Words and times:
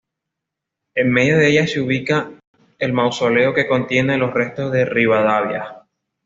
En 0.95 1.11
medio 1.13 1.37
de 1.37 1.49
ella 1.51 1.67
se 1.67 1.79
ubica 1.79 2.31
el 2.79 2.91
mausoleo 2.91 3.53
que 3.53 3.67
contiene 3.67 4.17
los 4.17 4.33
restos 4.33 4.71
de 4.71 4.83
Rivadavia. 4.85 5.83